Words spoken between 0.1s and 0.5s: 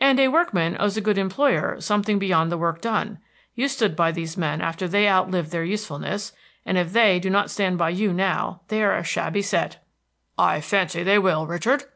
a